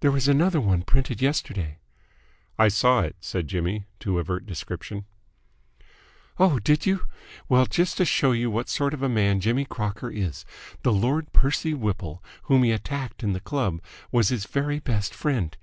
"There 0.00 0.10
was 0.10 0.26
another 0.26 0.60
one 0.60 0.82
printed 0.82 1.22
yesterday." 1.22 1.78
"I 2.58 2.66
saw 2.66 3.02
it," 3.02 3.14
said 3.20 3.46
Jimmy, 3.46 3.86
to 4.00 4.18
avert 4.18 4.46
description. 4.46 5.04
"Oh, 6.38 6.58
did 6.58 6.86
you? 6.86 7.06
Well, 7.48 7.64
just 7.66 7.98
to 7.98 8.04
show 8.04 8.32
you 8.32 8.50
what 8.50 8.68
sort 8.68 8.92
of 8.92 9.00
a 9.04 9.08
man 9.08 9.38
Jimmy 9.38 9.64
Crocker 9.64 10.10
is, 10.10 10.44
the 10.82 10.92
Lord 10.92 11.32
Percy 11.32 11.72
Whipple 11.72 12.20
whom 12.50 12.64
he 12.64 12.72
attacked 12.72 13.22
in 13.22 13.32
the 13.32 13.38
club 13.38 13.80
was 14.10 14.30
his 14.30 14.44
very 14.44 14.80
best 14.80 15.14
friend. 15.14 15.56